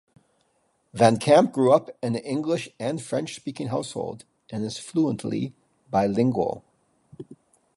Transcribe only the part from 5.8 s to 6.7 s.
bilingual.